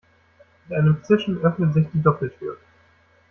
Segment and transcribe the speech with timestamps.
[0.67, 2.57] Mit einem Zischen öffnet sich die Doppeltür.